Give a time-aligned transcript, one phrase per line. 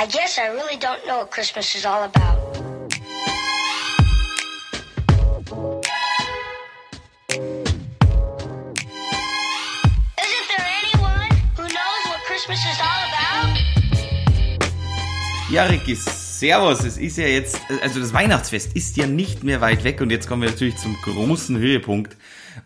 [0.00, 2.38] I guess I really don't know what Christmas is all about.
[10.16, 11.68] Isn't there anyone who
[12.26, 12.78] Christmas is?
[15.50, 16.82] Ja, Ricky, Servus.
[16.82, 20.26] Es ist ja jetzt, also das Weihnachtsfest ist ja nicht mehr weit weg und jetzt
[20.26, 22.16] kommen wir natürlich zum großen Höhepunkt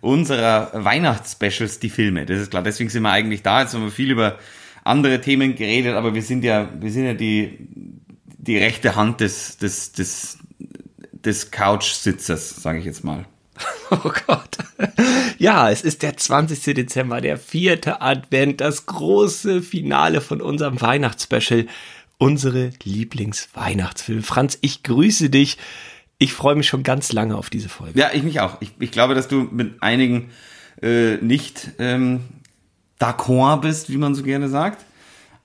[0.00, 2.26] unserer Weihnachtsspecials, die Filme.
[2.26, 3.62] Das ist klar, deswegen sind wir eigentlich da.
[3.62, 4.38] Jetzt haben wir viel über
[4.84, 7.58] andere Themen geredet, aber wir sind ja, wir sind ja die,
[8.38, 10.38] die rechte Hand des, des, des,
[11.12, 13.24] des Couchsitzers, sage ich jetzt mal.
[13.90, 14.56] Oh Gott.
[15.38, 16.74] Ja, es ist der 20.
[16.74, 21.66] Dezember, der vierte Advent, das große Finale von unserem Weihnachtsspecial,
[22.18, 24.22] unsere Lieblingsweihnachtsfilme.
[24.22, 25.58] Franz, ich grüße dich.
[26.18, 27.98] Ich freue mich schon ganz lange auf diese Folge.
[27.98, 28.60] Ja, ich mich auch.
[28.60, 30.30] Ich, ich glaube, dass du mit einigen
[30.82, 32.20] äh, nicht ähm,
[32.98, 34.84] d'accord bist, wie man so gerne sagt.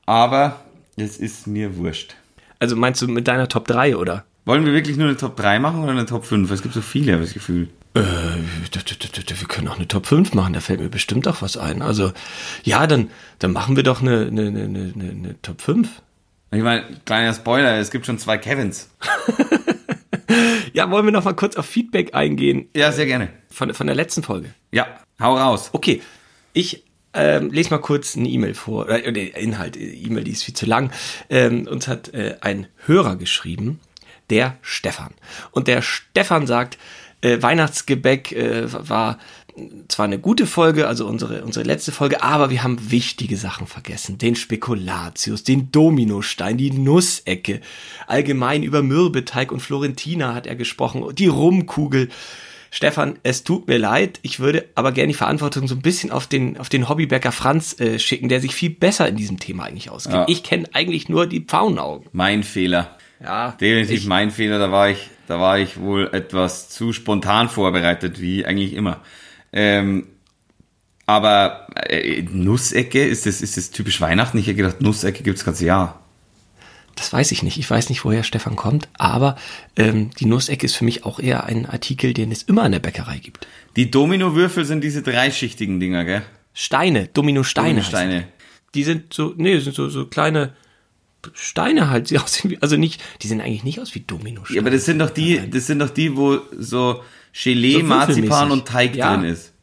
[0.05, 0.59] Aber
[0.95, 2.15] es ist mir wurscht.
[2.59, 4.25] Also meinst du mit deiner Top 3, oder?
[4.45, 6.49] Wollen wir wirklich nur eine Top 3 machen oder eine Top 5?
[6.51, 7.69] Es gibt so viele, habe ich das Gefühl.
[7.93, 11.81] Äh, wir können auch eine Top 5 machen, da fällt mir bestimmt auch was ein.
[11.81, 12.11] Also,
[12.63, 15.89] ja, dann, dann machen wir doch eine, eine, eine, eine, eine Top 5.
[16.51, 18.89] Ich meine, kleiner Spoiler, es gibt schon zwei Kevins.
[20.73, 23.29] Ja, wollen wir noch mal kurz auf Feedback eingehen Ja, sehr gerne.
[23.49, 24.53] von, von der letzten Folge?
[24.71, 24.87] Ja,
[25.19, 25.69] hau raus.
[25.73, 26.01] Okay,
[26.53, 28.89] ich ähm, lese mal kurz eine E-Mail vor.
[28.89, 30.91] Äh, der Inhalt, äh, E-Mail, die ist viel zu lang.
[31.29, 33.79] Ähm, uns hat äh, ein Hörer geschrieben,
[34.29, 35.13] der Stefan.
[35.51, 36.77] Und der Stefan sagt,
[37.21, 39.17] äh, Weihnachtsgebäck äh, war
[39.87, 44.17] zwar eine gute Folge, also unsere, unsere letzte Folge, aber wir haben wichtige Sachen vergessen.
[44.17, 47.61] Den Spekulatius, den Dominostein, die Nussecke.
[48.07, 52.09] Allgemein über Mürbeteig und Florentina hat er gesprochen, die Rumkugel.
[52.71, 56.27] Stefan, es tut mir leid, ich würde aber gerne die Verantwortung so ein bisschen auf
[56.27, 59.89] den, auf den Hobbybäcker Franz äh, schicken, der sich viel besser in diesem Thema eigentlich
[59.89, 60.15] auskennt.
[60.15, 60.25] Ja.
[60.27, 62.07] Ich kenne eigentlich nur die Pfauenaugen.
[62.11, 62.97] Mein Fehler.
[63.21, 64.59] Ja, Definitiv ich- mein Fehler.
[64.59, 69.01] Da war ich, da war ich wohl etwas zu spontan vorbereitet, wie eigentlich immer.
[69.51, 70.07] Ähm,
[71.05, 74.37] aber äh, Nussecke, ist das, ist das typisch Weihnachten?
[74.37, 75.99] Ich hätte gedacht, Nussecke gibt's das ganze Jahr.
[76.99, 77.57] Das weiß ich nicht.
[77.57, 79.37] Ich weiß nicht, woher Stefan kommt, aber
[79.77, 82.79] ähm, die Nussecke ist für mich auch eher ein Artikel, den es immer in der
[82.79, 83.47] Bäckerei gibt.
[83.77, 86.23] Die Domino-Würfel sind diese dreischichtigen Dinger, gell?
[86.53, 87.79] Steine, Domino-Steine.
[87.79, 88.27] heißen Steine.
[88.75, 90.53] Die sind so, nee, sind so, so kleine
[91.33, 92.09] Steine halt.
[92.09, 94.57] Sie aussehen wie, also nicht, die sehen eigentlich nicht aus wie Dominosteine.
[94.57, 98.51] Ja, aber das sind doch die, das sind doch die, wo so Gelee, So Marzipan
[98.51, 99.15] und Teig Ja.
[99.15, 99.53] drin ist.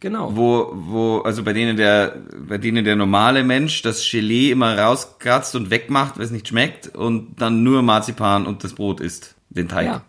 [0.00, 0.36] Genau.
[0.36, 5.56] Wo, wo, also bei denen der, bei denen der normale Mensch das Gelee immer rauskratzt
[5.56, 9.68] und wegmacht, weil es nicht schmeckt und dann nur Marzipan und das Brot isst, den
[9.68, 9.86] Teig.
[9.86, 10.02] Ja,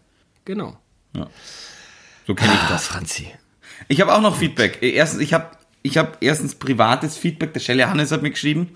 [0.45, 0.77] genau.
[2.27, 2.87] So kenne ich Ah, das.
[2.87, 3.27] Franzi.
[3.87, 4.79] Ich habe auch noch Feedback.
[4.81, 5.45] Äh, Erstens, ich habe
[5.83, 7.53] ich hab erstens privates Feedback.
[7.53, 8.71] Der Schelle Hannes hat mir geschrieben.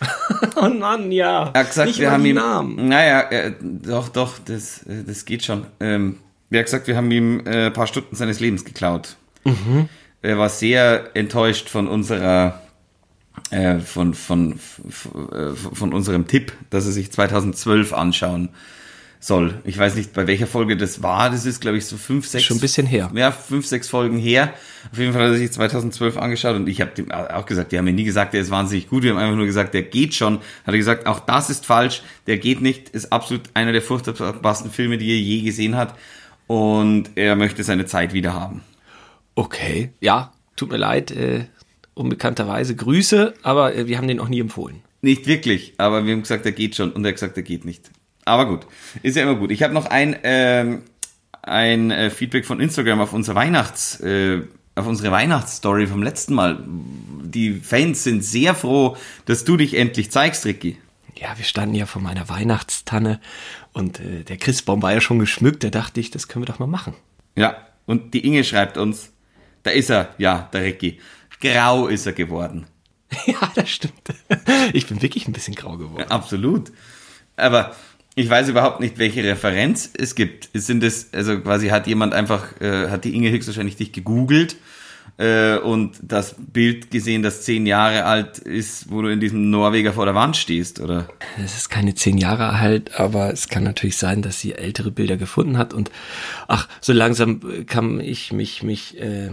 [0.56, 1.50] Oh Mann, ja.
[1.54, 2.36] Er hat gesagt, nicht wir haben ihm.
[2.36, 2.88] Namen.
[2.88, 5.66] Naja, äh, doch, doch, das, äh, das geht schon.
[5.80, 6.18] Ähm,
[6.50, 9.16] er hat gesagt, wir haben ihm äh, ein paar Stunden seines Lebens geklaut.
[9.44, 9.88] Mhm.
[10.26, 12.60] Er war sehr enttäuscht von unserer,
[13.50, 18.48] äh, von, von, von, äh, von unserem Tipp, dass er sich 2012 anschauen
[19.20, 19.54] soll.
[19.62, 21.30] Ich weiß nicht, bei welcher Folge das war.
[21.30, 22.42] Das ist, glaube ich, so fünf, sechs.
[22.42, 23.08] Schon ein bisschen her.
[23.14, 24.52] Ja, fünf, sechs Folgen her.
[24.90, 27.78] Auf jeden Fall hat er sich 2012 angeschaut und ich habe dem auch gesagt, die
[27.78, 29.04] haben mir nie gesagt, der ist wahnsinnig gut.
[29.04, 30.38] Wir haben einfach nur gesagt, der geht schon.
[30.38, 34.72] Hat er gesagt, auch das ist falsch, der geht nicht, ist absolut einer der furchtbarsten
[34.72, 35.94] Filme, die er je gesehen hat.
[36.48, 38.62] Und er möchte seine Zeit wieder haben.
[39.36, 41.44] Okay, ja, tut mir leid, äh,
[41.94, 44.80] unbekannterweise Grüße, aber äh, wir haben den auch nie empfohlen.
[45.02, 47.66] Nicht wirklich, aber wir haben gesagt, er geht schon und er hat gesagt, er geht
[47.66, 47.90] nicht.
[48.24, 48.66] Aber gut,
[49.02, 49.50] ist ja immer gut.
[49.50, 50.82] Ich habe noch ein, ähm,
[51.42, 54.42] ein äh, Feedback von Instagram auf unsere Weihnachts, äh,
[54.74, 56.64] auf unsere Weihnachtsstory vom letzten Mal.
[56.66, 60.78] Die Fans sind sehr froh, dass du dich endlich zeigst, Ricky.
[61.18, 63.20] Ja, wir standen ja vor meiner Weihnachtstanne
[63.74, 66.58] und äh, der Christbaum war ja schon geschmückt, da dachte ich, das können wir doch
[66.58, 66.94] mal machen.
[67.36, 69.12] Ja, und die Inge schreibt uns,
[69.66, 71.00] da ist er, ja, der Ricky.
[71.40, 72.66] Grau ist er geworden.
[73.26, 73.94] ja, das stimmt.
[74.72, 76.08] Ich bin wirklich ein bisschen grau geworden.
[76.08, 76.70] Absolut.
[77.36, 77.74] Aber
[78.14, 80.48] ich weiß überhaupt nicht, welche Referenz es gibt.
[80.54, 84.56] Sind es, also quasi hat jemand einfach, äh, hat die Inge höchstwahrscheinlich dich gegoogelt
[85.18, 89.92] äh, und das Bild gesehen, das zehn Jahre alt ist, wo du in diesem Norweger
[89.92, 91.08] vor der Wand stehst, oder?
[91.42, 95.16] Es ist keine zehn Jahre alt, aber es kann natürlich sein, dass sie ältere Bilder
[95.16, 95.90] gefunden hat und
[96.48, 99.30] ach, so langsam äh, kann ich mich, mich, äh,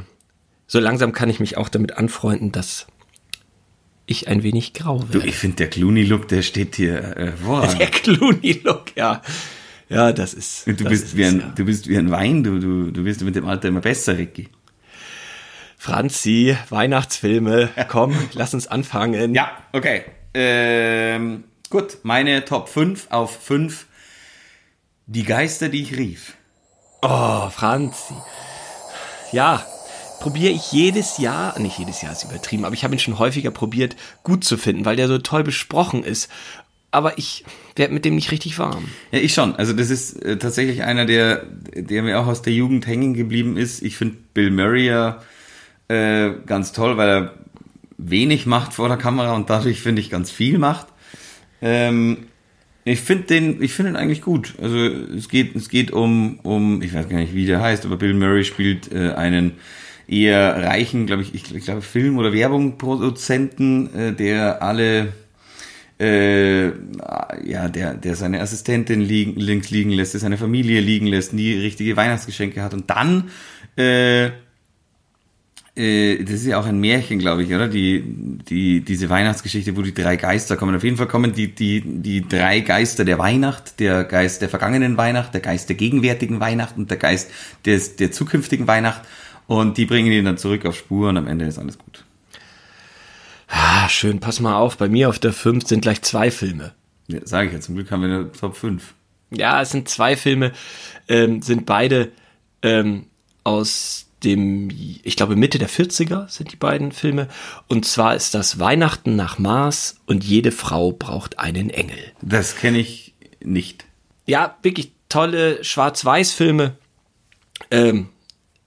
[0.74, 2.88] so langsam kann ich mich auch damit anfreunden, dass
[4.08, 5.28] ich ein wenig grau Du, werde.
[5.28, 7.92] ich finde, der Clooney-Look, der steht hier äh, Der hervorragend.
[7.92, 9.22] Clooney-Look, ja.
[9.88, 10.66] Ja, das ist.
[10.66, 11.54] Du das bist, ist wie ein, ja.
[11.56, 14.50] du bist wie ein Wein, du, du, du wirst mit dem Alter immer besser, Ricky.
[15.78, 19.36] Franzi, Weihnachtsfilme, komm, lass uns anfangen.
[19.36, 20.06] Ja, okay.
[20.34, 23.86] Ähm, Gut, meine Top 5 auf 5.
[25.06, 26.34] Die Geister, die ich rief.
[27.04, 28.16] Oh, Franzi.
[29.32, 29.64] Ja,
[30.24, 33.52] probiere ich jedes Jahr, nicht jedes Jahr ist übertrieben, aber ich habe ihn schon häufiger
[33.52, 36.32] probiert, gut zu finden, weil der so toll besprochen ist.
[36.92, 37.44] Aber ich
[37.76, 38.86] werde mit dem nicht richtig warm.
[39.12, 39.54] Ja, ich schon.
[39.58, 41.44] Also das ist äh, tatsächlich einer, der,
[41.76, 43.82] der mir auch aus der Jugend hängen geblieben ist.
[43.82, 45.22] Ich finde Bill Murray ja
[45.90, 47.34] äh, ganz toll, weil er
[47.98, 50.88] wenig macht vor der Kamera und dadurch finde ich ganz viel macht.
[51.62, 52.28] Ähm,
[52.86, 54.54] ich finde den, ich finde eigentlich gut.
[54.62, 57.98] Also es geht, es geht um, um, ich weiß gar nicht, wie der heißt, aber
[57.98, 59.56] Bill Murray spielt äh, einen
[60.08, 65.14] eher reichen, glaube ich, ich, ich glaube Film- oder Werbungproduzenten, äh, der alle
[66.00, 66.68] äh,
[67.46, 71.54] ja, der, der seine Assistentin liegen, links liegen lässt, der seine Familie liegen lässt, nie
[71.54, 73.30] richtige Weihnachtsgeschenke hat und dann
[73.78, 74.32] äh,
[75.76, 77.68] äh, das ist ja auch ein Märchen, glaube ich, oder?
[77.68, 78.04] Die,
[78.48, 80.76] die, diese Weihnachtsgeschichte, wo die drei Geister kommen.
[80.76, 84.98] Auf jeden Fall kommen die, die, die drei Geister der Weihnacht, der Geist der vergangenen
[84.98, 87.32] Weihnacht, der Geist der gegenwärtigen Weihnacht und der Geist
[87.66, 89.02] des, der zukünftigen Weihnacht.
[89.48, 92.04] Und die bringen ihn dann zurück auf Spur und am Ende ist alles gut.
[93.48, 96.74] Ah, schön, pass mal auf, bei mir auf der 5 sind gleich zwei Filme.
[97.08, 98.94] Ja, Sage ich ja, zum Glück haben wir eine Top 5.
[99.32, 100.54] Ja, es sind zwei Filme,
[101.08, 102.12] ähm, sind beide
[102.62, 103.08] ähm,
[103.44, 104.70] aus dem,
[105.04, 107.28] ich glaube Mitte der 40er sind die beiden Filme.
[107.68, 112.00] Und zwar ist das Weihnachten nach Mars und jede Frau braucht einen Engel.
[112.22, 113.14] Das kenne ich
[113.44, 113.86] nicht.
[114.26, 116.76] Ja, wirklich tolle Schwarz-Weiß-Filme.
[117.70, 118.04] Ähm, äh,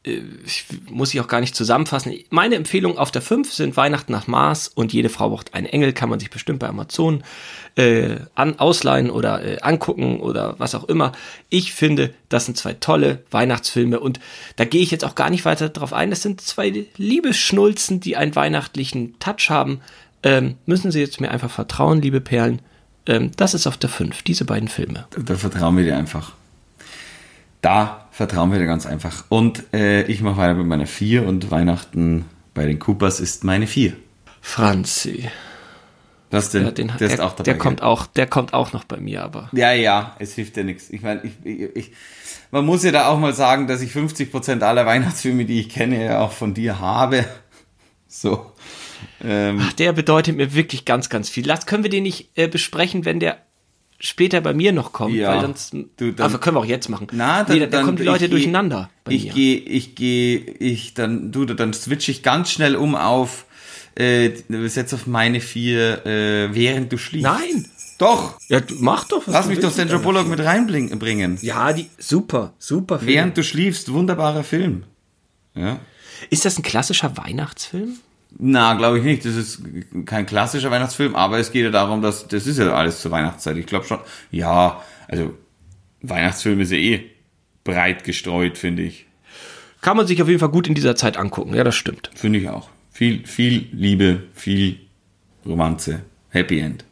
[0.07, 2.15] ich, muss ich auch gar nicht zusammenfassen.
[2.31, 5.93] Meine Empfehlungen auf der 5 sind Weihnachten nach Mars und jede Frau braucht einen Engel,
[5.93, 7.25] kann man sich bestimmt bei Amazon
[7.75, 11.13] äh, an, ausleihen oder äh, angucken oder was auch immer.
[11.49, 14.21] Ich finde, das sind zwei tolle Weihnachtsfilme und
[14.55, 16.11] da gehe ich jetzt auch gar nicht weiter drauf ein.
[16.11, 19.81] Das sind zwei Liebesschnulzen, die einen weihnachtlichen Touch haben.
[20.23, 22.63] Ähm, müssen Sie jetzt mir einfach vertrauen, liebe Perlen.
[23.07, 25.07] Ähm, das ist auf der 5, diese beiden Filme.
[25.11, 26.33] Da, da vertrauen wir dir einfach.
[27.61, 29.25] Da vertrauen wir dir ganz einfach.
[29.29, 32.25] Und äh, ich mache weiter mit meiner 4 und Weihnachten
[32.55, 33.93] bei den Coopers ist meine 4.
[34.41, 35.29] Franzi.
[36.31, 36.65] Was denn?
[36.65, 37.43] Ja, den, der ist der, auch dabei.
[37.45, 37.63] der gell?
[37.63, 39.51] kommt auch, der kommt auch noch bei mir, aber.
[39.53, 40.89] Ja, ja, es hilft ja nichts.
[40.89, 41.93] Ich meine, ich, ich, ich,
[42.51, 46.03] man muss ja da auch mal sagen, dass ich 50% aller Weihnachtsfilme, die ich kenne,
[46.03, 47.27] ja auch von dir habe.
[48.09, 48.53] So.
[49.23, 51.47] Ähm, Ach, der bedeutet mir wirklich ganz, ganz viel.
[51.47, 53.37] Lass, können wir den nicht äh, besprechen, wenn der
[53.99, 55.15] später bei mir noch kommt?
[55.15, 55.35] Ja.
[55.35, 57.07] Weil sonst, Du, dann- aber können wir auch jetzt machen.
[57.13, 59.95] Na, dann, nee, da, da dann, kommen die Leute geh- durcheinander bei ich gehe, ich
[59.95, 63.47] gehe, ich dann, du, dann switch ich ganz schnell um auf,
[63.95, 64.31] äh,
[64.69, 67.25] setz auf meine vier, äh, während du schliefst.
[67.25, 67.67] Nein!
[67.99, 68.39] Doch!
[68.49, 69.33] Ja, du, mach doch was.
[69.33, 71.39] Lass mich doch Sandra Bullock mit reinbringen.
[71.41, 73.11] Ja, die, super, super Film.
[73.11, 74.85] Während du schliefst, wunderbarer Film.
[75.55, 75.79] Ja.
[76.29, 77.97] Ist das ein klassischer Weihnachtsfilm?
[78.39, 79.25] Na, glaube ich nicht.
[79.25, 79.63] Das ist
[80.05, 83.57] kein klassischer Weihnachtsfilm, aber es geht ja darum, dass das ist ja alles zur Weihnachtszeit.
[83.57, 83.99] Ich glaube schon.
[84.31, 85.35] Ja, also
[86.03, 87.11] Weihnachtsfilm ist ja eh
[87.65, 89.07] breit gestreut, finde ich.
[89.81, 91.55] Kann man sich auf jeden Fall gut in dieser Zeit angucken.
[91.55, 92.11] Ja, das stimmt.
[92.15, 92.69] Finde ich auch.
[92.91, 94.81] Viel, viel Liebe, viel
[95.45, 96.85] Romanze, Happy End.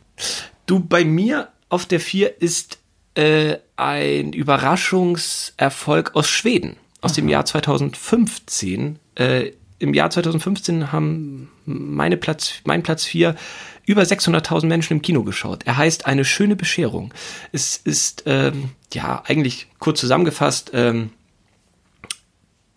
[0.67, 2.79] Du, bei mir auf der 4 ist
[3.15, 8.99] äh, ein Überraschungserfolg aus Schweden, aus dem Jahr 2015.
[9.15, 9.53] Äh,
[9.85, 13.37] Im Jahr 2015 haben meine Platz, mein Platz 4
[13.85, 15.65] über 600.000 Menschen im Kino geschaut.
[15.67, 17.13] Er heißt Eine schöne Bescherung.
[17.53, 21.11] Es ist, ähm, ja, eigentlich kurz zusammengefasst, ähm,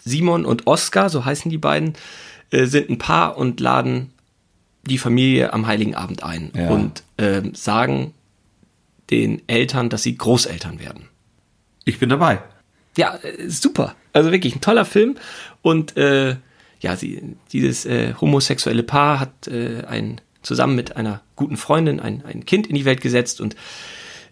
[0.03, 1.93] Simon und Oskar, so heißen die beiden,
[2.51, 4.12] äh, sind ein Paar und laden
[4.84, 6.70] die Familie am Heiligen Abend ein Ja.
[6.70, 8.13] und ähm, sagen
[9.10, 11.08] den Eltern, dass sie Großeltern werden.
[11.86, 12.39] Ich bin dabei.
[12.98, 13.96] Ja, äh, super.
[14.12, 15.15] Also wirklich ein toller Film.
[15.62, 16.36] Und äh,
[16.79, 22.24] ja, sie, dieses äh, homosexuelle Paar hat äh, ein, zusammen mit einer guten Freundin ein,
[22.25, 23.41] ein Kind in die Welt gesetzt.
[23.41, 23.55] Und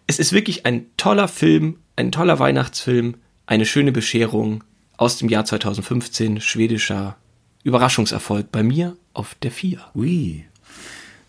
[0.08, 3.16] es ist wirklich ein toller Film, ein toller Weihnachtsfilm,
[3.48, 4.64] eine schöne Bescherung
[4.98, 7.18] aus dem Jahr 2015, schwedischer
[7.64, 9.80] Überraschungserfolg bei mir auf der 4.
[9.96, 10.46] Ui.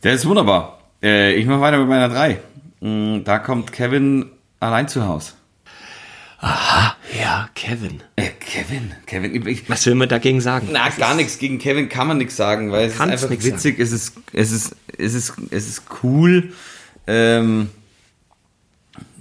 [0.03, 0.81] Der ist wunderbar.
[1.03, 2.41] Äh, ich mache weiter mit meiner 3.
[3.25, 4.27] Da kommt Kevin
[4.61, 5.35] allein zu Haus.
[7.37, 8.03] Ja, Kevin.
[8.17, 9.47] Äh, Kevin, Kevin.
[9.47, 10.69] Ich, Was will man dagegen sagen?
[10.73, 11.39] Na, gar nichts.
[11.39, 14.75] Gegen Kevin kann man nichts sagen, weil es ist einfach witzig, es ist, es ist,
[14.97, 16.55] es ist, es ist cool.
[17.07, 17.69] Ähm,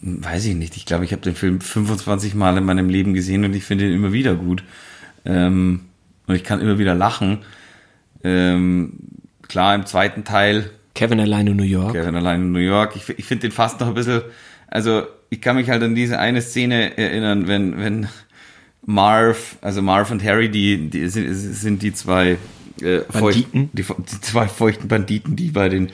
[0.01, 0.77] weiß ich nicht.
[0.77, 3.86] Ich glaube, ich habe den Film 25 Mal in meinem Leben gesehen und ich finde
[3.86, 4.63] ihn immer wieder gut.
[5.25, 5.81] Ähm,
[6.25, 7.39] und ich kann immer wieder lachen.
[8.24, 8.93] Ähm,
[9.41, 11.91] klar, im zweiten Teil Kevin allein in New York.
[11.91, 12.95] Kevin allein in New York.
[12.95, 14.22] Ich, ich finde den fast noch ein bisschen,
[14.69, 15.03] also
[15.35, 18.07] ich kann mich halt an diese eine Szene erinnern, wenn, wenn
[18.85, 22.37] Marv, also Marv und Harry, die, die sind, sind die zwei
[22.81, 23.69] äh, feucht, Banditen?
[23.73, 25.91] die, die zwei feuchten Banditen, die bei den,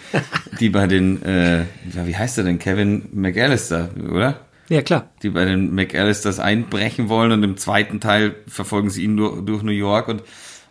[0.59, 4.41] die bei den, äh, ja, wie heißt er denn, Kevin McAllister, oder?
[4.69, 5.09] Ja, klar.
[5.23, 9.63] Die bei den McAllisters einbrechen wollen und im zweiten Teil verfolgen sie ihn durch, durch
[9.63, 10.21] New York und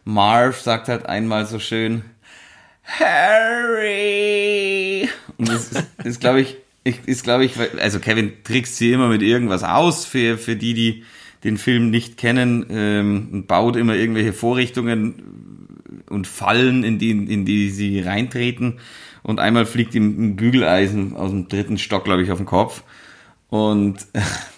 [0.04, 2.04] Marv sagt halt einmal so schön,
[2.84, 4.30] Harry!
[5.38, 6.56] Und das ist, ist glaube ich,
[7.06, 11.04] ist glaube ich, also Kevin trickst sie immer mit irgendwas aus für, für die, die
[11.44, 17.44] den Film nicht kennen, ähm, und baut immer irgendwelche Vorrichtungen und Fallen, in die, in
[17.44, 18.78] die sie reintreten.
[19.22, 22.82] Und einmal fliegt ihm ein Bügeleisen aus dem dritten Stock, glaube ich, auf den Kopf.
[23.48, 24.06] Und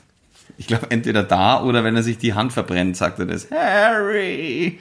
[0.59, 3.51] ich glaube, entweder da oder wenn er sich die Hand verbrennt, sagt er das.
[3.51, 4.79] Harry!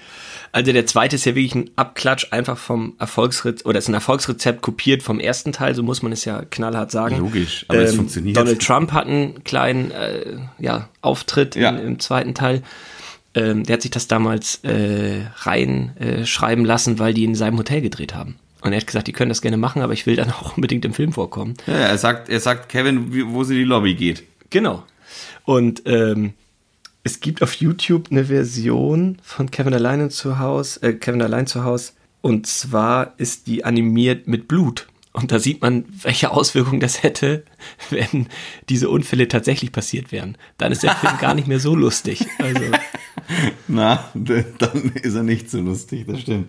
[0.54, 4.62] Also der zweite ist ja wirklich ein Abklatsch einfach vom Erfolgsrezept, oder ist ein Erfolgsrezept
[4.62, 7.18] kopiert vom ersten Teil, so muss man es ja knallhart sagen.
[7.20, 8.36] Logisch, aber es funktioniert.
[8.36, 11.70] Donald Trump hat einen kleinen äh, ja, Auftritt Ja.
[11.70, 12.64] in, im zweiten Teil.
[13.34, 17.80] Ähm, der hat sich das damals äh, rein äh, lassen, weil die in seinem Hotel
[17.82, 18.36] gedreht haben.
[18.62, 20.84] Und er hat gesagt, die können das gerne machen, aber ich will dann auch unbedingt
[20.84, 21.56] im Film vorkommen.
[21.66, 24.24] Ja, er sagt, er sagt Kevin, wo sie die Lobby geht.
[24.50, 24.84] Genau.
[25.46, 26.34] Und ähm,
[27.04, 31.64] es gibt auf YouTube eine Version von Kevin alleine zu Haus, äh, Kevin allein zu
[31.64, 31.96] Haus.
[32.22, 34.88] Und zwar ist die animiert mit Blut.
[35.14, 37.44] Und da sieht man, welche Auswirkungen das hätte,
[37.90, 38.28] wenn
[38.70, 40.38] diese Unfälle tatsächlich passiert wären.
[40.58, 42.26] Dann ist der Film gar nicht mehr so lustig.
[42.38, 42.62] Also,
[43.68, 46.48] Na, dann ist er nicht so lustig, das stimmt.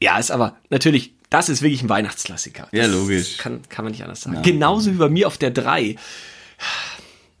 [0.00, 2.68] ja, ist aber natürlich, das ist wirklich ein Weihnachtsklassiker.
[2.72, 3.36] Ja, Das logisch.
[3.38, 4.42] Kann, kann man nicht anders sagen.
[4.42, 5.96] Genauso wie bei mir auf der 3.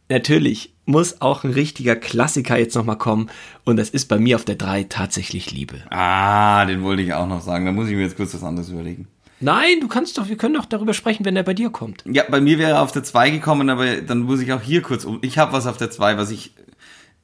[0.08, 3.30] Natürlich muss auch ein richtiger Klassiker jetzt nochmal kommen.
[3.64, 5.76] Und das ist bei mir auf der 3 tatsächlich Liebe.
[5.90, 7.64] Ah, den wollte ich auch noch sagen.
[7.64, 9.08] Da muss ich mir jetzt kurz was anderes überlegen.
[9.40, 12.04] Nein, du kannst doch, wir können doch darüber sprechen, wenn der bei dir kommt.
[12.06, 14.82] Ja, bei mir wäre er auf der 2 gekommen, aber dann muss ich auch hier
[14.82, 15.18] kurz um.
[15.22, 16.52] Ich habe was auf der 2, was ich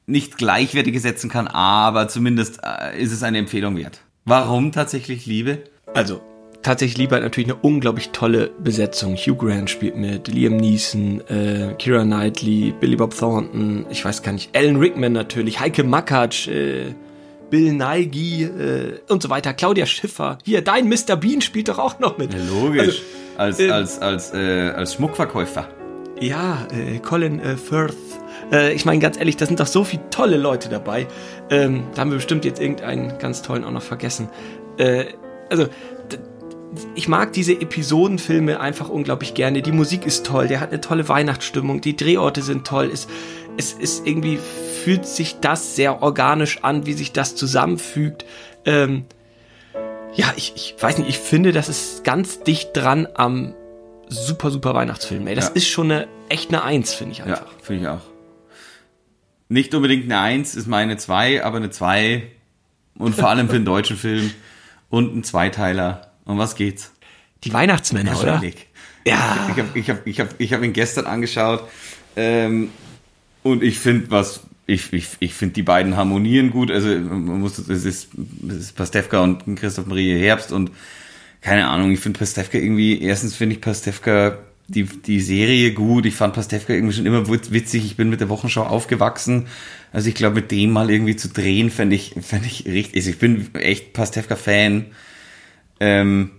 [0.07, 4.01] nicht gleichwertig setzen kann, aber zumindest äh, ist es eine Empfehlung wert.
[4.25, 5.63] Warum tatsächlich Liebe?
[5.93, 6.21] Also,
[6.61, 9.15] tatsächlich Liebe hat natürlich eine unglaublich tolle Besetzung.
[9.15, 14.31] Hugh Grant spielt mit, Liam Neeson, äh, Kira Knightley, Billy Bob Thornton, ich weiß gar
[14.31, 16.93] nicht, Alan Rickman natürlich, Heike Makatsch, äh,
[17.49, 20.37] Bill Nighy äh, und so weiter, Claudia Schiffer.
[20.43, 21.17] Hier, dein Mr.
[21.17, 22.33] Bean spielt doch auch noch mit.
[22.49, 23.01] Logisch.
[23.37, 25.67] als, ähm, als, als, äh, als Schmuckverkäufer.
[26.19, 27.95] Ja, äh, Colin äh, Firth.
[28.51, 31.07] Äh, ich meine, ganz ehrlich, da sind doch so viele tolle Leute dabei.
[31.49, 34.29] Ähm, da haben wir bestimmt jetzt irgendeinen ganz tollen auch noch vergessen.
[34.77, 35.05] Äh,
[35.49, 35.67] also,
[36.95, 39.61] ich mag diese Episodenfilme einfach unglaublich gerne.
[39.61, 42.89] Die Musik ist toll, der hat eine tolle Weihnachtsstimmung, die Drehorte sind toll.
[42.93, 43.07] Es,
[43.57, 44.39] es ist irgendwie,
[44.83, 48.25] fühlt sich das sehr organisch an, wie sich das zusammenfügt.
[48.65, 49.05] Ähm,
[50.15, 53.53] ja, ich, ich weiß nicht, ich finde, das ist ganz dicht dran am
[54.07, 55.27] super, super Weihnachtsfilm.
[55.27, 55.51] Ey, das Ja.
[55.55, 57.47] ist schon eine echt eine Eins, finde ich Ja, einfach.
[57.61, 58.01] finde ich auch.
[59.49, 62.23] Nicht unbedingt eine 1 ist meine 2, aber eine 2.
[62.97, 64.31] Und vor allem für einen deutschen Film.
[64.89, 66.10] Und ein Zweiteiler.
[66.31, 66.91] Um was geht's?
[67.43, 68.41] Die Weihnachtsmänner, oder?
[69.05, 69.49] Ja.
[69.51, 71.67] Ich habe ich hab, ich hab, ich hab ihn gestern angeschaut.
[72.15, 72.69] Ähm,
[73.43, 74.41] und ich finde was.
[74.67, 76.71] Ich, ich, ich finde die beiden harmonieren gut.
[76.71, 78.09] Also man muss es ist,
[78.47, 80.71] es ist Pastewka und Christoph Marie Herbst und
[81.41, 86.05] keine Ahnung, ich finde Pastewka irgendwie, erstens finde ich Pastewka die, die Serie gut.
[86.05, 87.83] Ich fand Pastewka irgendwie schon immer witz- witzig.
[87.83, 89.47] Ich bin mit der Wochenschau aufgewachsen.
[89.91, 92.95] Also ich glaube, mit dem mal irgendwie zu drehen, fände ich, fände ich richtig.
[92.95, 94.85] Also ich bin echt Pastewka-Fan.
[95.81, 96.29] Ähm,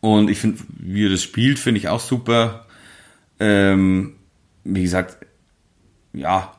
[0.00, 2.66] und ich finde, wie er das spielt, finde ich auch super.
[3.38, 4.14] Ähm,
[4.64, 5.18] wie gesagt,
[6.14, 6.54] ja,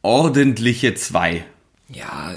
[0.00, 1.44] ordentliche zwei.
[1.90, 2.34] Ja,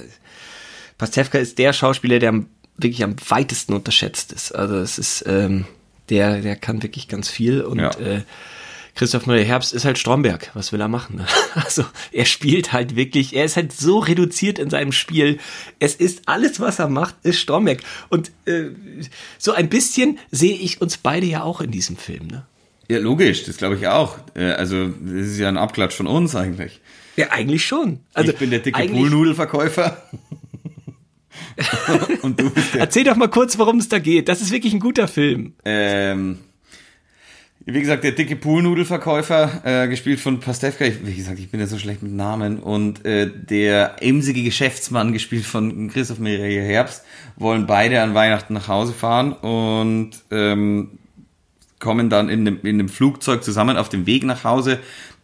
[0.97, 4.51] Pastewka ist der Schauspieler, der am, wirklich am weitesten unterschätzt ist.
[4.51, 5.65] Also es ist, ähm,
[6.09, 7.91] der, der kann wirklich ganz viel und Ja.
[7.99, 8.21] äh,
[8.97, 10.49] Christoph Maria Herbst ist halt Stromberg.
[10.55, 11.17] Was will er machen?
[11.17, 11.25] Ne?
[11.55, 15.37] Also er spielt halt wirklich, er ist halt so reduziert in seinem Spiel.
[15.79, 17.81] Es ist alles, was er macht, ist Stromberg.
[18.09, 18.71] Und äh,
[19.37, 22.25] so ein bisschen sehe ich uns beide ja auch in diesem Film.
[22.27, 22.45] Ne?
[22.89, 24.17] Ja, logisch, das glaube ich auch.
[24.33, 26.81] Äh, Also, das ist ja ein Abklatsch von uns eigentlich.
[27.17, 27.99] Ja, eigentlich schon.
[28.13, 30.01] Also ich bin der dicke Poolnudelverkäufer.
[32.21, 32.81] und du bist der.
[32.81, 34.27] Erzähl doch mal kurz, worum es da geht.
[34.27, 35.53] Das ist wirklich ein guter Film.
[35.65, 36.39] Ähm,
[37.73, 40.85] wie gesagt, der dicke Poolnudelverkäufer, äh, gespielt von Pastewka.
[40.85, 42.59] Ich, wie gesagt, ich bin ja so schlecht mit Namen.
[42.59, 47.03] Und äh, der emsige Geschäftsmann, gespielt von Christoph Maria Herbst,
[47.35, 50.91] wollen beide an Weihnachten nach Hause fahren und ähm,
[51.79, 54.79] kommen dann in einem, in einem Flugzeug zusammen auf dem Weg nach Hause.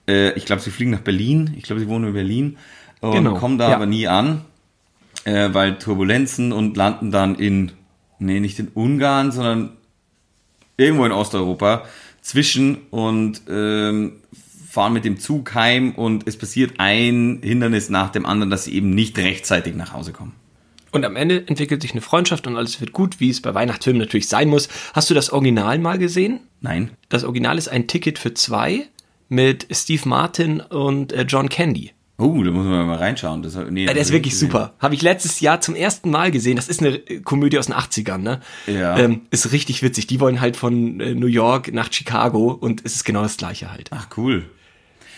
[0.06, 1.54] Äh, ich glaube, sie fliegen nach Berlin.
[1.58, 2.58] Ich glaube, sie wohnen in Berlin.
[3.00, 3.76] Und Genau, kommen da ja.
[3.78, 4.42] aber nie an,
[5.24, 7.72] äh, weil Turbulenzen und landen dann in,
[8.20, 9.78] nee, nicht in Ungarn, sondern
[10.76, 11.86] irgendwo in Osteuropa
[12.24, 14.14] zwischen und ähm,
[14.68, 18.74] fahren mit dem Zug heim und es passiert ein Hindernis nach dem anderen, dass sie
[18.74, 20.34] eben nicht rechtzeitig nach Hause kommen.
[20.92, 24.00] Und am Ende entwickelt sich eine Freundschaft und alles wird gut, wie es bei Weihnachtsfilmen
[24.00, 24.70] natürlich sein muss.
[24.94, 26.40] Hast du das Original mal gesehen?
[26.62, 26.92] Nein.
[27.10, 28.88] Das Original ist ein Ticket für zwei
[29.28, 31.92] mit Steve Martin und äh, John Candy.
[32.18, 33.42] Oh, da muss man mal reinschauen.
[33.42, 34.74] Das, nee, Der ist wirklich super.
[34.80, 36.56] Habe ich letztes Jahr zum ersten Mal gesehen.
[36.56, 38.40] Das ist eine äh, Komödie aus den 80ern, ne?
[38.68, 38.98] Ja.
[39.00, 40.06] Ähm, ist richtig witzig.
[40.08, 43.72] Die wollen halt von äh, New York nach Chicago und es ist genau das gleiche
[43.72, 43.90] halt.
[43.92, 44.46] Ach, cool.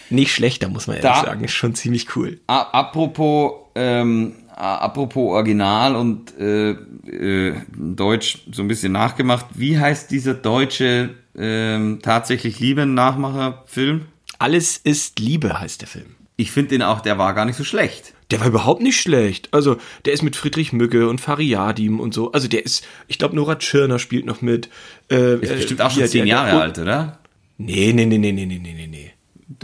[0.10, 1.44] Nicht schlechter, muss man ehrlich Da- sagen.
[1.44, 2.40] Ist schon ziemlich cool.
[2.48, 9.48] Apropos, ähm, apropos Original und äh, äh, Deutsch so ein bisschen nachgemacht.
[9.54, 14.06] Wie heißt dieser deutsche ähm, tatsächlich Liebe-Nachmacher-Film?
[14.40, 16.16] Alles ist Liebe heißt der Film.
[16.38, 18.14] Ich finde den auch, der war gar nicht so schlecht.
[18.32, 19.50] Der war überhaupt nicht schlecht.
[19.54, 22.32] Also, der ist mit Friedrich Mügge und Fariadim und so.
[22.32, 24.70] Also, der ist, ich glaube, Nora Tschirner spielt noch mit.
[25.10, 27.20] Äh, ist äh, bestimmt auch schon zehn Jahre alt, oder?
[27.58, 28.88] Nee, nee, nee, nee, nee, nee, nee, nee.
[28.88, 29.12] Nee,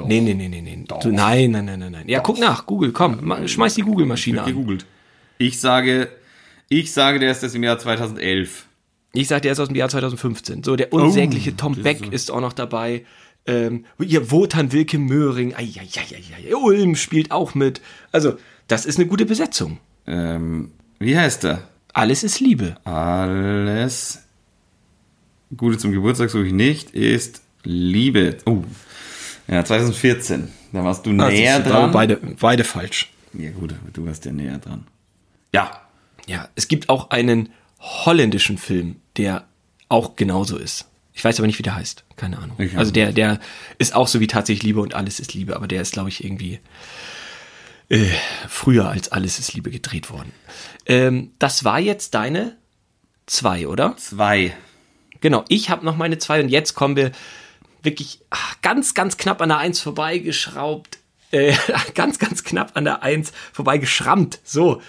[0.06, 0.84] Nee, nee, nee, nee, nee.
[0.88, 1.04] Doch.
[1.06, 2.08] Nein, nein, nein, nein, nein.
[2.08, 2.26] Ja, Doch.
[2.26, 4.48] guck nach, Google, komm, schmeiß die Google-Maschine an.
[4.48, 4.86] Gegoogelt.
[5.40, 6.10] Ich sage,
[6.70, 8.68] ich sage, der ist aus dem Jahr 2011.
[9.14, 10.64] Ich sage, der ist aus dem Jahr 2015.
[10.64, 12.12] So, der oh, unsägliche oh, Tom Beck ist, so.
[12.12, 13.06] ist auch noch dabei.
[13.46, 15.56] Ähm, hier, Wotan Wilke Möhring.
[15.56, 15.88] Ai, ai,
[16.50, 16.56] ai.
[16.56, 17.82] Ulm spielt auch mit.
[18.12, 19.80] Also, das ist eine gute Besetzung.
[20.08, 21.68] Ähm, wie heißt er?
[21.94, 22.76] Alles ist Liebe.
[22.86, 24.20] Alles
[25.58, 28.38] Gute zum Geburtstag suche ich nicht, ist Liebe.
[28.46, 28.64] Oh,
[29.48, 30.48] ja, 2014.
[30.72, 31.92] Da warst du näher siehst du, dran.
[31.92, 33.12] Beide, beide falsch.
[33.34, 34.88] Ja gut, du warst ja näher dran.
[35.54, 35.82] Ja,
[36.28, 39.46] Ja, es gibt auch einen holländischen Film, der
[39.90, 40.88] auch genauso ist.
[41.22, 42.04] Ich weiß aber nicht, wie der heißt.
[42.16, 42.56] Keine Ahnung.
[42.58, 43.40] Ich Also der, der
[43.78, 46.24] ist auch so wie tatsächlich Liebe und alles ist Liebe, aber der ist, glaube ich,
[46.24, 46.60] irgendwie
[47.90, 48.08] äh,
[48.50, 50.32] früher als alles ist Liebe gedreht worden.
[50.88, 52.58] Ähm, das war jetzt deine
[53.28, 53.96] zwei, oder?
[53.98, 54.58] zwei.
[55.20, 57.12] Genau, ich habe noch meine zwei und jetzt kommen wir
[57.84, 60.98] wirklich ach, ganz, ganz knapp an der Eins vorbeigeschraubt.
[61.30, 61.54] Äh,
[61.94, 64.40] ganz, ganz knapp an der Eins vorbeigeschrammt.
[64.44, 64.82] So,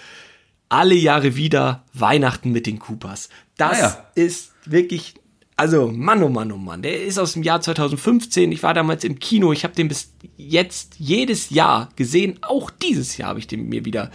[0.67, 3.29] alle Jahre wieder Weihnachten mit den Coopers.
[3.55, 4.11] Das Ah ja.
[4.15, 5.13] ist wirklich,
[5.55, 6.81] also Mann, oh Mann, oh Mann.
[6.81, 8.51] Der ist aus dem Jahr 2015.
[8.51, 9.51] Ich war damals im Kino.
[9.53, 12.39] Ich habe den bis jetzt jedes Jahr gesehen.
[12.41, 14.11] Auch dieses Jahr habe ich den mir wieder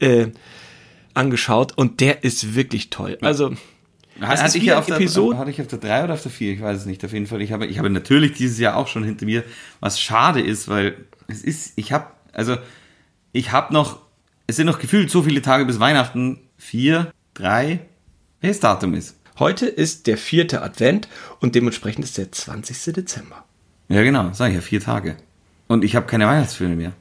[0.00, 0.28] äh,
[1.14, 3.18] angeschaut und der ist wirklich toll.
[3.20, 6.22] Also ist hatte, ich ja auf der, Episode- hatte ich auf der 3 oder auf
[6.22, 6.52] der 4?
[6.54, 7.04] Ich weiß es nicht.
[7.04, 7.42] Auf jeden Fall.
[7.42, 9.44] Ich habe, ich habe natürlich dieses Jahr auch schon hinter mir,
[9.80, 10.96] was schade ist, weil
[11.28, 12.56] es ist, ich habe, also
[13.32, 14.00] ich habe noch,
[14.46, 16.40] es sind noch gefühlt so viele Tage bis Weihnachten.
[16.56, 17.80] Vier, drei,
[18.40, 19.17] welches Datum ist?
[19.38, 21.08] Heute ist der vierte Advent
[21.40, 22.92] und dementsprechend ist der 20.
[22.94, 23.44] Dezember.
[23.88, 25.16] Ja genau, sag ich ja, vier Tage.
[25.68, 26.92] Und ich habe keine Weihnachtsfilme mehr.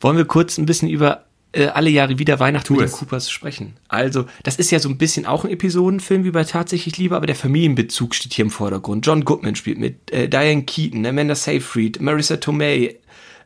[0.00, 3.30] Wollen wir kurz ein bisschen über äh, alle Jahre wieder Weihnachten Tu mit den Coopers
[3.30, 3.74] sprechen?
[3.86, 7.26] Also, das ist ja so ein bisschen auch ein Episodenfilm wie bei Tatsächlich Liebe, aber
[7.26, 9.06] der Familienbezug steht hier im Vordergrund.
[9.06, 12.96] John Goodman spielt mit, äh, Diane Keaton, Amanda Seyfried, Marissa Tomei,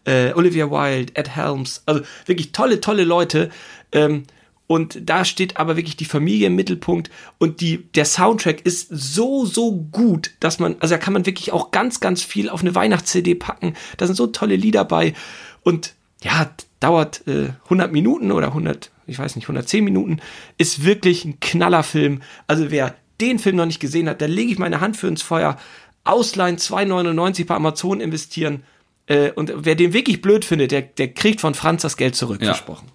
[0.04, 1.82] äh, Olivia Wilde, Ed Helms.
[1.84, 3.50] Also wirklich tolle, tolle Leute.
[3.92, 4.22] Ähm,
[4.68, 9.44] und da steht aber wirklich die Familie im Mittelpunkt und die, der Soundtrack ist so,
[9.44, 12.74] so gut, dass man, also da kann man wirklich auch ganz, ganz viel auf eine
[12.76, 13.74] Weihnachts-CD packen.
[13.96, 15.14] Da sind so tolle Lieder bei
[15.64, 16.50] und ja,
[16.80, 20.20] dauert äh, 100 Minuten oder 100, ich weiß nicht, 110 Minuten,
[20.58, 22.20] ist wirklich ein Knallerfilm.
[22.46, 25.22] Also wer den Film noch nicht gesehen hat, da lege ich meine Hand für ins
[25.22, 25.56] Feuer.
[26.04, 28.62] Ausleihen 2,99 bei Amazon investieren.
[29.06, 32.40] Äh, und wer den wirklich blöd findet, der, der kriegt von Franz das Geld zurück,
[32.42, 32.48] Ja.
[32.48, 32.88] versprochen.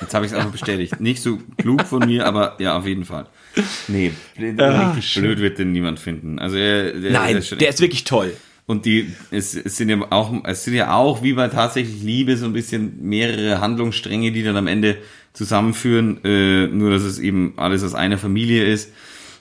[0.00, 1.00] Jetzt habe ich es einfach bestätigt.
[1.00, 3.26] Nicht so klug von mir, aber ja, auf jeden Fall.
[3.88, 4.12] Nee,
[4.58, 6.38] Ah, blöd wird den niemand finden.
[6.38, 8.32] Also er, der, Nein, der echt ist wirklich toll.
[8.66, 12.36] Und die, es, es sind ja auch, es sind ja auch wie bei tatsächlich Liebe
[12.36, 14.98] so ein bisschen mehrere Handlungsstränge, die dann am Ende
[15.32, 18.92] zusammenführen, äh, nur dass es eben alles aus einer Familie ist.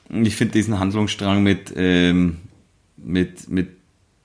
[0.10, 2.38] Und ich finde diesen Handlungsstrang mit, ähm,
[2.98, 3.68] mit, mit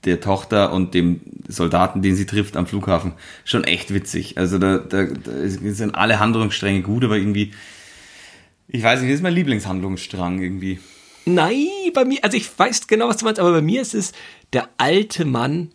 [0.05, 3.13] der Tochter und dem Soldaten, den sie trifft am Flughafen,
[3.43, 4.37] schon echt witzig.
[4.37, 7.53] Also da, da, da sind alle Handlungsstränge gut, aber irgendwie,
[8.67, 10.79] ich weiß nicht, das ist mein Lieblingshandlungsstrang irgendwie.
[11.25, 14.13] Nein, bei mir, also ich weiß genau, was du meinst, aber bei mir ist es
[14.53, 15.71] der alte Mann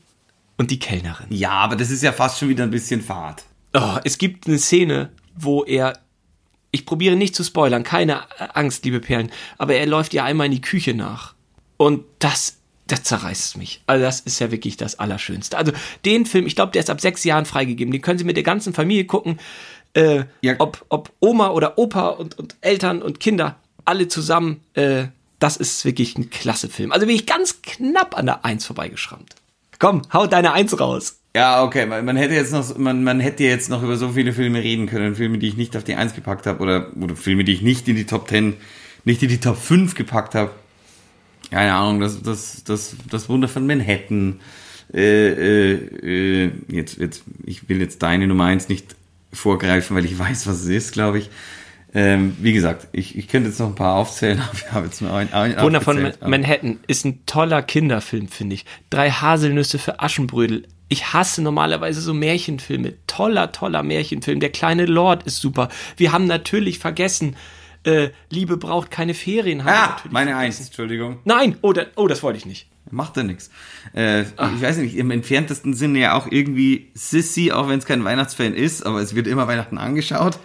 [0.57, 1.27] und die Kellnerin.
[1.31, 3.45] Ja, aber das ist ja fast schon wieder ein bisschen fad.
[3.75, 5.99] Oh, es gibt eine Szene, wo er,
[6.71, 8.23] ich probiere nicht zu spoilern, keine
[8.55, 11.35] Angst, liebe Perlen, aber er läuft ihr einmal in die Küche nach.
[11.77, 12.60] Und das,
[12.93, 13.83] das zerreißt mich.
[13.87, 15.57] Also das ist ja wirklich das Allerschönste.
[15.59, 15.73] Also
[16.05, 17.93] den Film, ich glaube, der ist ab sechs Jahren freigegeben.
[17.93, 19.39] Den können Sie mit der ganzen Familie gucken.
[19.95, 20.55] Äh, Ja.
[20.59, 24.61] ob, ob Oma oder Opa und, und Eltern und Kinder, alle zusammen.
[24.75, 25.07] Äh,
[25.39, 26.93] das ist wirklich ein klasse Film.
[26.93, 29.35] Also bin ich ganz knapp an der Eins vorbeigeschrammt.
[29.79, 31.17] Komm, hau deine Eins raus.
[31.35, 34.33] Ja, okay, man, man hätte jetzt noch, man, man hätte jetzt noch über so viele
[34.33, 37.45] Filme reden können, Filme, die ich nicht auf die Eins gepackt habe oder, oder Filme,
[37.45, 38.55] die ich nicht in die Top 10,
[39.05, 40.51] nicht in die Top 5 gepackt habe.
[41.51, 44.41] Keine Ahnung, das, das, das, das Wunder von Manhattan.
[44.93, 48.97] Äh, äh, äh, jetzt, jetzt, ich will jetzt deine Nummer 1 nicht
[49.33, 51.31] vorgreifen, weil ich weiß, was es ist, glaube ich.
[51.93, 55.01] Ähm, wie gesagt, ich, ich könnte jetzt noch ein paar aufzählen, aber ich habe jetzt
[55.03, 58.65] nur einen, einen Wunder von Manhattan ist ein toller Kinderfilm, finde ich.
[58.91, 60.67] Drei Haselnüsse für Aschenbrödel.
[60.89, 62.95] Ich hasse normalerweise so Märchenfilme.
[63.07, 64.41] Toller, toller Märchenfilm.
[64.41, 65.69] Der kleine Lord ist super.
[65.97, 67.37] Wir haben natürlich vergessen,
[67.85, 69.61] äh, Liebe braucht keine Ferien.
[69.63, 70.35] Ah, meine vergessen.
[70.35, 71.19] Eins, Entschuldigung.
[71.25, 72.69] Nein, oh, da, oh, das wollte ich nicht.
[72.91, 73.51] Macht ja nichts.
[73.95, 78.03] Äh, ich weiß nicht, im entferntesten Sinne ja auch irgendwie Sissy, auch wenn es kein
[78.05, 80.39] Weihnachtsfan ist, aber es wird immer Weihnachten angeschaut.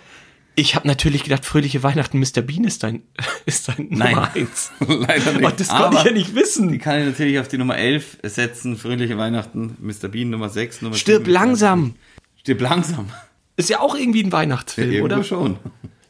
[0.57, 2.41] Ich habe natürlich gedacht, fröhliche Weihnachten, Mr.
[2.41, 3.01] Bean ist dein,
[3.45, 4.71] ist dein Nummer eins.
[4.79, 5.43] Leider nicht.
[5.45, 6.79] Oh, das konnte ich ja nicht Die wissen.
[6.79, 8.77] kann ich natürlich auf die Nummer 11 setzen.
[8.77, 10.07] Fröhliche Weihnachten, Mr.
[10.07, 11.31] Bean Nummer 6, Nummer Stirb 7.
[11.33, 11.95] langsam.
[12.37, 13.09] Stirb langsam.
[13.57, 15.23] Ist ja auch irgendwie ein Weihnachtsfilm, Irgendwo oder?
[15.23, 15.57] schon.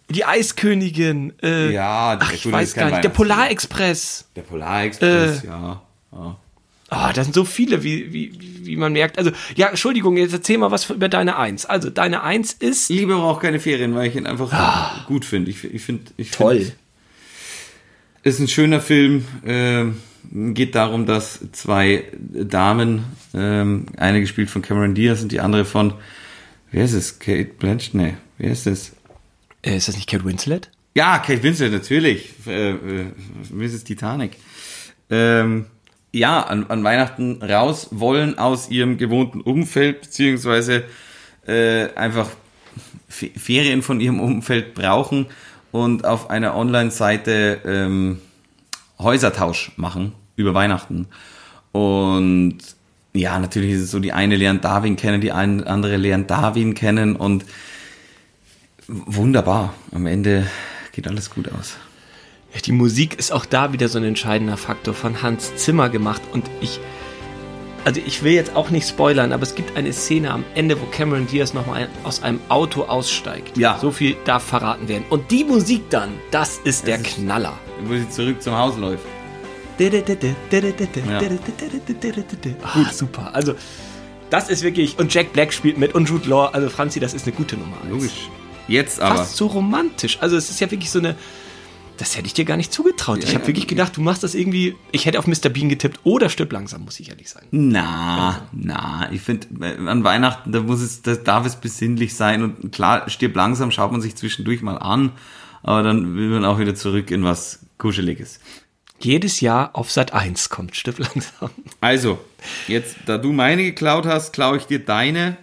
[0.10, 1.34] Die Eiskönigin.
[1.41, 3.04] Äh, Ja, ach, ich das weiß gar nicht.
[3.04, 3.10] Der.
[3.10, 4.26] Polarexpress.
[4.36, 5.48] Der Polarexpress, Äh.
[5.48, 5.82] ja.
[6.12, 6.38] ja.
[6.89, 9.18] Ah, da sind so viele, wie, wie, wie man merkt.
[9.18, 11.65] Also, ja, Entschuldigung, jetzt erzähl mal was über deine Eins.
[11.65, 15.50] Also, deine Eins ist Liebe braucht keine Ferien, weil ich ihn einfach gut finde.
[15.50, 16.74] Ich, ich finde, ich Find,
[18.24, 19.26] ist ein schöner Film.
[19.46, 20.00] Ähm,
[20.54, 25.94] geht darum, dass zwei Damen, ähm, eine gespielt von Cameron Diaz und die andere von,
[26.72, 27.18] wer ist es?
[27.20, 27.96] Kate Blanchett?
[27.96, 28.91] Nee, wer ist es?
[29.65, 30.69] Äh, ist das nicht Kate Winslet?
[30.95, 32.30] Ja, Kate Winslet, natürlich.
[32.47, 33.06] Äh, äh,
[33.51, 33.84] Mrs.
[33.84, 34.38] Titanic.
[35.10, 35.65] Ähm,
[36.13, 40.84] ja, an, an Weihnachten raus wollen aus ihrem gewohnten Umfeld, beziehungsweise
[41.45, 42.30] äh, einfach
[43.10, 45.25] Fe- Ferien von ihrem Umfeld brauchen
[45.71, 48.19] und auf einer Online-Seite ähm,
[48.97, 51.08] Häusertausch machen über Weihnachten.
[51.73, 52.60] Und
[53.13, 57.15] ja, natürlich ist es so, die eine lernt Darwin kennen, die andere lernt Darwin kennen
[57.17, 57.45] und
[58.88, 59.74] wunderbar.
[59.91, 60.48] Am Ende
[60.91, 61.76] geht alles gut aus.
[62.65, 66.50] Die Musik ist auch da wieder so ein entscheidender Faktor von Hans Zimmer gemacht und
[66.62, 66.80] ich,
[67.84, 70.86] also ich will jetzt auch nicht spoilern, aber es gibt eine Szene am Ende, wo
[70.86, 73.58] Cameron Diaz nochmal aus einem Auto aussteigt.
[73.58, 73.78] Ja.
[73.78, 75.04] So viel darf verraten werden.
[75.10, 77.60] Und die Musik dann, das ist der ist- Knaller.
[77.84, 79.04] Wo sie zurück zum Haus läuft.
[82.63, 83.32] Ah, super.
[83.36, 83.56] Also,
[84.30, 87.28] das ist wirklich, und Jack Black spielt mit und Jude Law, also Franzi, das ist
[87.28, 87.76] eine gute Nummer.
[87.89, 88.30] Logisch.
[88.67, 89.17] Jetzt aber.
[89.17, 90.17] Fast so romantisch.
[90.21, 91.15] Also, es ist ja wirklich so eine,
[91.97, 93.19] das hätte ich dir gar nicht zugetraut.
[93.19, 93.47] ich Ja, habe ja.
[93.47, 95.49] wirklich gedacht, du machst das irgendwie, ich hätte auf Mr.
[95.49, 97.43] Bean getippt oder stirb langsam, muss ich ehrlich sein.
[97.51, 99.47] Na, na, ich finde,
[99.89, 103.91] an Weihnachten, da muss es, da darf es besinnlich sein und klar, stirb langsam, schaut
[103.91, 105.12] man sich zwischendurch mal an,
[105.63, 108.39] aber dann will man auch wieder zurück in was Kuscheliges.
[108.99, 111.49] Jedes Jahr auf Sat 1 kommt stirb langsam.
[111.82, 112.17] Also,
[112.67, 115.38] jetzt, da du meine geklaut hast, klaue ich dir deine.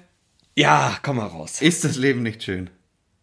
[0.56, 1.60] Ja, komm mal raus.
[1.62, 2.70] Ist das Leben nicht schön?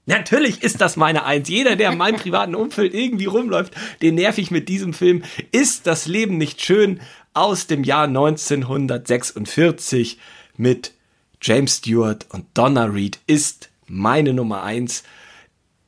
[0.09, 1.47] Natürlich ist das meine Eins.
[1.49, 5.21] Jeder, der in meinem privaten Umfeld irgendwie rumläuft, den nerv ich mit diesem Film.
[5.51, 6.99] Ist das Leben nicht schön?
[7.35, 10.17] Aus dem Jahr 1946
[10.57, 10.93] mit
[11.41, 15.03] James Stewart und Donna Reed ist meine Nummer eins.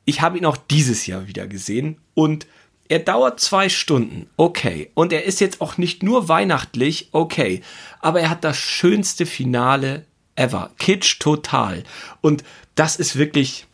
[0.04, 2.46] Ich habe ihn auch dieses Jahr wieder gesehen und
[2.88, 4.92] er dauert zwei Stunden, okay.
[4.94, 7.62] Und er ist jetzt auch nicht nur weihnachtlich, okay.
[8.00, 10.06] Aber er hat das schönste Finale
[10.36, 10.70] ever.
[10.78, 11.82] Kitsch total.
[12.20, 12.44] Und
[12.76, 13.66] das ist wirklich,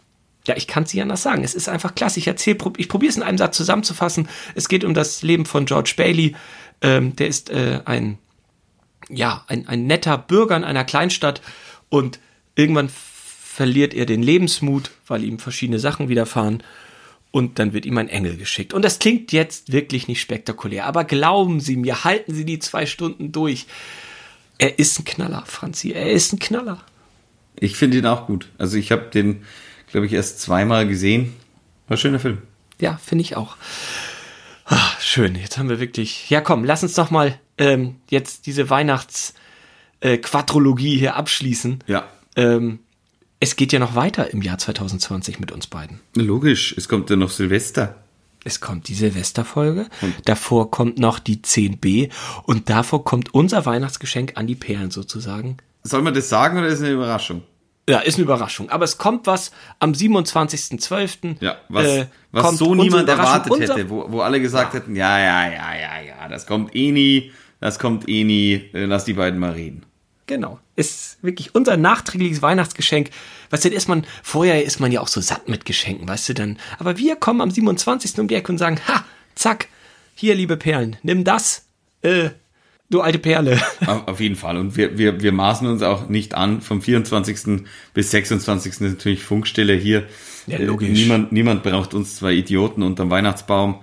[0.49, 1.45] ja, ich kann es nicht anders sagen.
[1.45, 2.19] Es ist einfach klasse.
[2.19, 4.29] Ich erzähle, ich probiere es in einem Satz zusammenzufassen.
[4.55, 6.35] Es geht um das Leben von George Bailey.
[6.81, 8.19] Ähm, der ist äh, ein,
[9.09, 11.43] ja, ein, ein netter Bürger in einer Kleinstadt
[11.89, 12.19] und
[12.55, 16.63] irgendwann verliert er den Lebensmut, weil ihm verschiedene Sachen widerfahren
[17.31, 18.73] und dann wird ihm ein Engel geschickt.
[18.73, 22.87] Und das klingt jetzt wirklich nicht spektakulär, aber glauben Sie mir, halten Sie die zwei
[22.87, 23.67] Stunden durch.
[24.57, 26.83] Er ist ein Knaller, Franzi, er ist ein Knaller.
[27.57, 28.49] Ich finde ihn auch gut.
[28.59, 29.43] Also ich habe den,
[29.91, 31.35] glaube ich, erst zweimal gesehen.
[31.89, 32.39] War ein schöner Film.
[32.81, 33.57] Ja, finde ich auch.
[34.67, 36.31] Ah, schön, jetzt haben wir wirklich.
[36.31, 41.83] Ja, komm, lass uns doch mal ähm, jetzt diese Weihnachts-Quadrologie hier abschließen.
[41.87, 42.07] Ja.
[42.37, 42.79] Ähm,
[43.41, 46.01] es geht ja noch weiter im Jahr 2020 mit uns beiden.
[46.15, 47.95] Logisch, es kommt ja noch Silvester.
[48.45, 49.89] Es kommt die Silvesterfolge,
[50.25, 52.09] davor kommt noch die 10b
[52.45, 55.57] und davor kommt unser Weihnachtsgeschenk an die Perlen sozusagen.
[55.83, 57.43] Soll man das sagen oder ist es eine Überraschung?
[57.89, 58.69] Ja, ist eine Überraschung.
[58.71, 61.37] Aber es kommt was am 27.12.
[61.41, 64.95] Ja, was, äh, was kommt so niemand erwartet Unser- hätte, wo, wo alle gesagt hätten,
[64.95, 69.05] ja, ja, ja, ja, ja, das kommt eh nie, das kommt eh nie, äh, lass
[69.05, 69.85] die beiden mal reden.
[70.27, 70.61] Genau.
[70.77, 73.09] Ist wirklich unser nachträgliches Weihnachtsgeschenk.
[73.51, 76.35] Weißt du, ist man, vorher ist man ja auch so satt mit Geschenken, weißt du
[76.35, 76.59] dann.
[76.79, 78.19] Aber wir kommen am 27.
[78.21, 79.69] um die Ecke und sagen, ha, zack,
[80.15, 81.65] hier, liebe Perlen, nimm das,
[82.03, 82.29] äh,
[82.91, 83.61] du alte Perle.
[83.87, 84.57] Auf, jeden Fall.
[84.57, 86.61] Und wir, wir, wir maßen uns auch nicht an.
[86.61, 87.65] Vom 24.
[87.95, 88.73] bis 26.
[88.73, 90.07] ist natürlich Funkstille hier.
[90.47, 90.89] Ja, logisch.
[90.91, 93.81] Niemand, niemand braucht uns zwei Idioten unterm Weihnachtsbaum.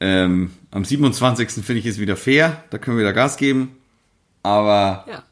[0.00, 1.64] Ähm, am 27.
[1.64, 2.64] finde ich es wieder fair.
[2.70, 3.76] Da können wir wieder Gas geben.
[4.42, 5.22] Aber Ja.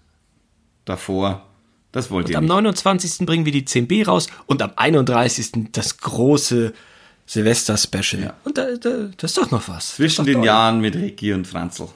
[0.84, 1.46] davor,
[1.92, 2.50] das wollt Und ihr am nicht.
[2.52, 3.26] 29.
[3.26, 5.72] bringen wir die 10b raus und am 31.
[5.72, 6.72] das große
[7.26, 8.22] Silvester-Special.
[8.22, 8.34] Ja.
[8.44, 9.96] Und da, da, das ist doch noch was.
[9.96, 10.44] Zwischen den toll.
[10.46, 11.88] Jahren mit Ricky und Franzl.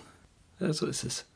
[0.60, 1.26] Ja, so ist es.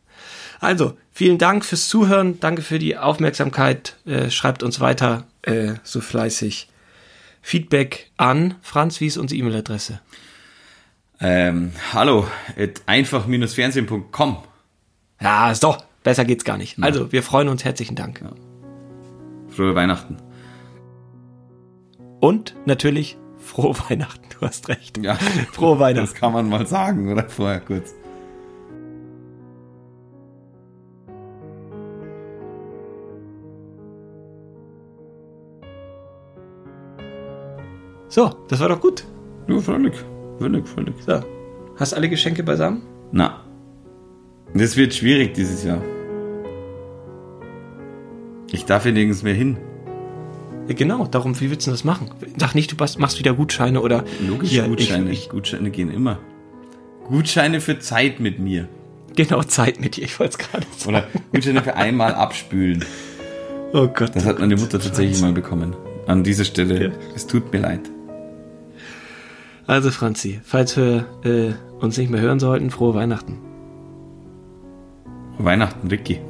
[0.61, 2.40] Also, vielen Dank fürs Zuhören.
[2.40, 3.96] Danke für die Aufmerksamkeit.
[4.04, 6.68] Äh, schreibt uns weiter äh, so fleißig
[7.42, 8.57] Feedback an.
[8.62, 10.00] Franz, wie ist unsere E-Mail-Adresse?
[11.20, 12.26] Ähm, hallo,
[12.57, 14.38] at einfach-fernsehen.com.
[15.20, 15.85] Ja, ist doch.
[16.04, 16.78] Besser geht's gar nicht.
[16.81, 17.64] Also, wir freuen uns.
[17.64, 18.22] Herzlichen Dank.
[19.50, 20.16] Frohe Weihnachten.
[22.20, 24.24] Und natürlich frohe Weihnachten.
[24.38, 24.98] Du hast recht.
[24.98, 25.14] Ja,
[25.52, 26.07] Frohe Weihnachten.
[26.07, 27.28] das kann man mal sagen, oder?
[27.28, 27.94] Vorher kurz.
[38.18, 39.04] So, das war doch gut.
[39.46, 39.94] Ja, völlig.
[40.40, 40.92] Völlig, völlig.
[41.07, 41.20] So.
[41.76, 42.83] Hast alle Geschenke beisammen?
[43.12, 43.44] Na.
[44.54, 45.81] Das wird schwierig dieses Jahr.
[48.50, 49.57] Ich darf hier nirgends mehr hin.
[50.66, 52.11] Ja, genau, darum, wie willst du das machen?
[52.38, 54.02] Sag nicht, du machst wieder Gutscheine oder.
[54.26, 55.12] Logisch, Hier, Gutscheine.
[55.12, 56.18] Ich, ich, Gutscheine gehen immer.
[57.04, 58.66] Gutscheine für Zeit mit mir.
[59.14, 60.02] genau, Zeit mit dir.
[60.02, 60.96] Ich wollte es gerade sagen.
[60.96, 62.85] Oder Gutscheine für einmal abspülen.
[63.72, 64.16] Oh Gott.
[64.16, 65.76] Das hat meine Mutter tatsächlich mal bekommen.
[66.09, 66.87] An dieser Stelle.
[66.87, 66.90] Ja.
[67.14, 67.83] Es tut mir leid.
[69.68, 73.38] Also, Franzi, falls wir äh, uns nicht mehr hören sollten, frohe Weihnachten.
[75.37, 76.22] Weihnachten, Ricky.